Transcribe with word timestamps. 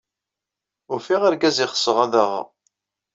Ufiɣ-d 0.93 1.23
argaz 1.29 1.57
ay 1.63 1.69
ɣseɣ 1.71 1.97
ad 2.05 2.13
aɣeɣ. 2.21 2.47